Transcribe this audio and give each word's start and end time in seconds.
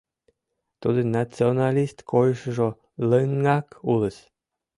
Тудын 0.81 1.07
националист 1.17 1.97
койышыжо 2.11 2.69
лыҥак 3.09 3.67
улыс. 3.91 4.17